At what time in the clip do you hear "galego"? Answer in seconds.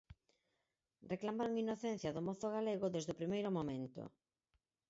2.55-2.85